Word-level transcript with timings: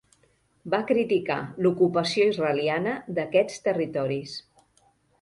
Va 0.73 0.79
criticar 0.91 1.37
l'ocupació 1.67 2.27
israeliana 2.33 2.97
d'aquests 3.19 3.65
territoris. 3.71 4.39